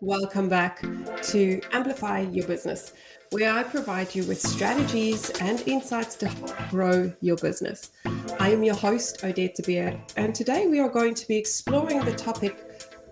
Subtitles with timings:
[0.00, 0.82] Welcome back
[1.22, 2.92] to Amplify Your Business,
[3.30, 6.30] where I provide you with strategies and insights to
[6.70, 7.92] grow your business.
[8.38, 12.04] I am your host, Odette de Beer, and today we are going to be exploring
[12.04, 12.56] the topic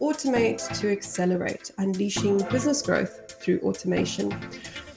[0.01, 4.37] Automate to Accelerate Unleashing Business Growth through Automation.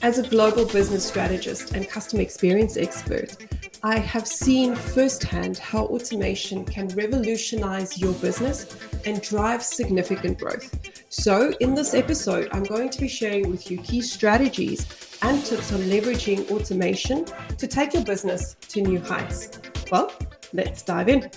[0.02, 3.38] As a global business strategist and customer experience expert,
[3.84, 10.96] I have seen firsthand how automation can revolutionize your business and drive significant growth.
[11.20, 14.86] So, in this episode, I'm going to be sharing with you key strategies
[15.24, 17.25] and tips on leveraging automation
[17.58, 19.50] to take your business to new heights.
[19.92, 20.14] Well,
[20.54, 21.30] let's dive in.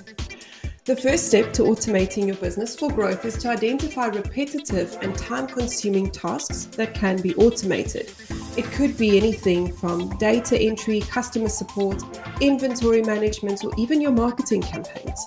[0.85, 5.47] The first step to automating your business for growth is to identify repetitive and time
[5.47, 8.13] consuming tasks that can be automated.
[8.59, 12.03] It could be anything from data entry, customer support,
[12.43, 15.27] inventory management, or even your marketing campaigns.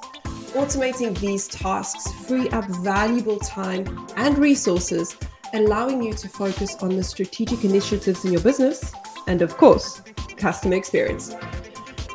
[0.54, 5.18] Automating these tasks free up valuable time and resources,
[5.54, 8.94] allowing you to focus on the strategic initiatives in your business
[9.26, 10.04] and, of course,
[10.38, 11.36] customer experience.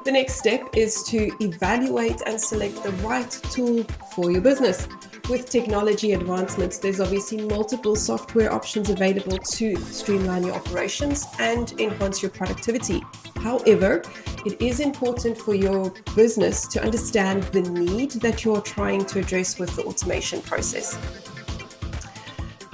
[0.05, 3.83] The next step is to evaluate and select the right tool
[4.15, 4.87] for your business.
[5.29, 12.23] With technology advancements, there's obviously multiple software options available to streamline your operations and enhance
[12.23, 13.03] your productivity.
[13.37, 14.03] However,
[14.49, 19.59] it is important for your business to understand the need that you're trying to address
[19.59, 20.97] with the automation process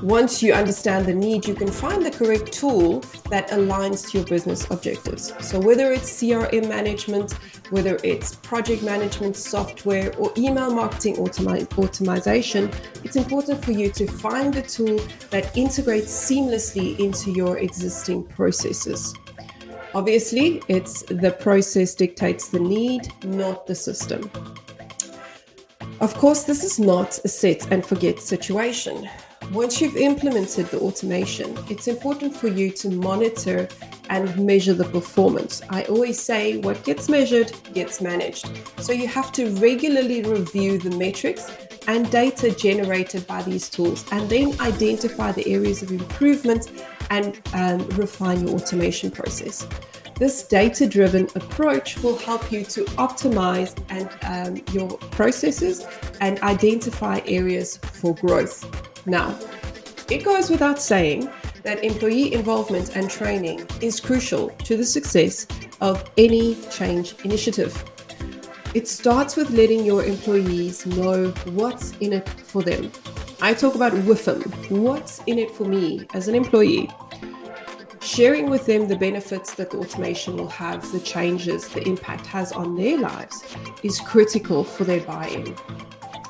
[0.05, 3.00] once you understand the need, you can find the correct tool
[3.31, 5.33] that aligns to your business objectives.
[5.41, 7.33] So, whether it's CRM management,
[7.70, 12.70] whether it's project management software, or email marketing automation,
[13.03, 15.00] it's important for you to find the tool
[15.31, 19.14] that integrates seamlessly into your existing processes.
[19.95, 24.28] Obviously, it's the process dictates the need, not the system.
[26.00, 29.09] Of course, this is not a set and forget situation.
[29.53, 33.69] Once you've implemented the automation, it's important for you to monitor
[34.09, 35.62] and measure the performance.
[35.70, 38.50] I always say what gets measured gets managed.
[38.81, 41.53] So you have to regularly review the metrics
[41.87, 46.71] and data generated by these tools and then identify the areas of improvement
[47.11, 49.67] and um, refine your automation process.
[50.17, 55.84] This data driven approach will help you to optimize and um, your processes
[56.21, 58.65] and identify areas for growth.
[59.06, 59.37] Now,
[60.11, 61.28] it goes without saying
[61.65, 65.47] that employee involvement and training is crucial to the success
[65.81, 67.84] of any change initiative.
[68.74, 72.90] It starts with letting your employees know what's in it for them.
[73.40, 76.90] I talk about WIFM, what's in it for me as an employee.
[78.00, 82.50] Sharing with them the benefits that the automation will have, the changes, the impact has
[82.50, 83.44] on their lives
[83.84, 85.54] is critical for their buy in.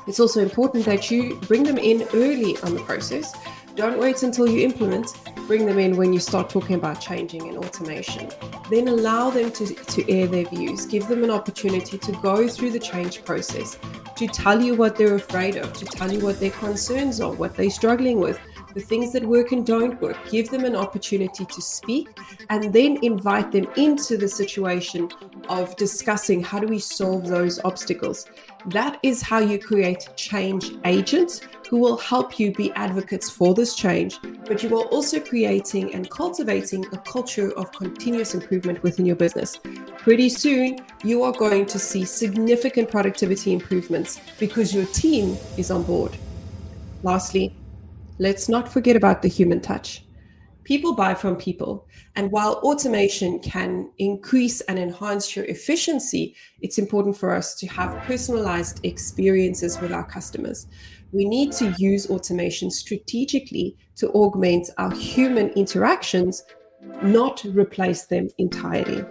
[0.05, 3.33] It's also important that you bring them in early on the process.
[3.75, 5.17] Don't wait until you implement,
[5.47, 8.29] bring them in when you start talking about changing and automation.
[8.69, 12.71] Then allow them to, to air their views, give them an opportunity to go through
[12.71, 13.77] the change process,
[14.17, 17.55] to tell you what they're afraid of, to tell you what their concerns are, what
[17.55, 18.39] they're struggling with,
[18.73, 20.17] the things that work and don't work.
[20.29, 22.09] Give them an opportunity to speak
[22.49, 25.09] and then invite them into the situation
[25.47, 28.25] of discussing how do we solve those obstacles.
[28.67, 33.75] That is how you create change agents who will help you be advocates for this
[33.75, 39.17] change, but you are also creating and cultivating a culture of continuous improvement within your
[39.17, 39.59] business.
[39.99, 45.83] Pretty soon, you are going to see significant productivity improvements because your team is on
[45.83, 46.17] board.
[47.03, 47.55] Lastly,
[48.17, 50.04] let's not forget about the human touch.
[50.65, 51.87] People buy from people.
[52.15, 58.03] And while automation can increase and enhance your efficiency, it's important for us to have
[58.03, 60.65] personalized experiences with our customers.
[61.11, 66.43] We need to use automation strategically to augment our human interactions,
[67.03, 69.05] not replace them entirely.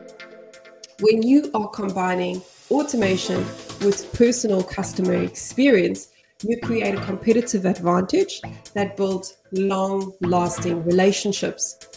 [1.00, 3.38] When you are combining automation
[3.80, 6.08] with personal customer experience,
[6.44, 8.42] you create a competitive advantage
[8.74, 11.88] that builds long lasting relationships.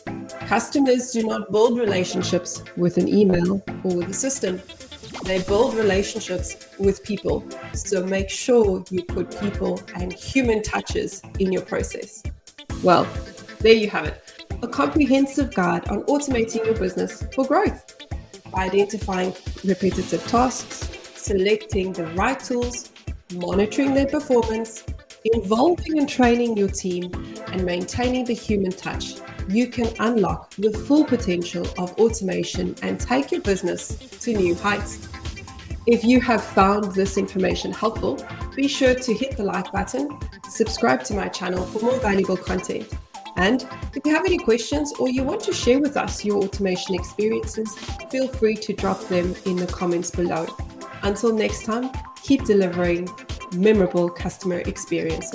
[0.41, 4.61] Customers do not build relationships with an email or with a system.
[5.25, 7.45] They build relationships with people.
[7.73, 12.23] So make sure you put people and human touches in your process.
[12.83, 13.05] Well,
[13.59, 14.23] there you have it
[14.63, 17.95] a comprehensive guide on automating your business for growth
[18.51, 19.31] by identifying
[19.63, 22.91] repetitive tasks, selecting the right tools
[23.33, 24.83] monitoring their performance,
[25.33, 27.11] involving and training your team,
[27.51, 29.15] and maintaining the human touch,
[29.49, 35.07] you can unlock the full potential of automation and take your business to new heights.
[35.85, 38.25] If you have found this information helpful,
[38.55, 40.19] be sure to hit the like button,
[40.49, 42.89] subscribe to my channel for more valuable content.
[43.37, 46.95] And if you have any questions or you want to share with us your automation
[46.95, 47.73] experiences,
[48.09, 50.47] feel free to drop them in the comments below.
[51.03, 51.91] Until next time,
[52.27, 53.07] keep delivering
[53.53, 55.31] memorable customer experiences.